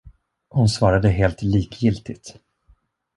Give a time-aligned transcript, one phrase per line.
[0.49, 2.35] Hon svarade helt likgiltigt.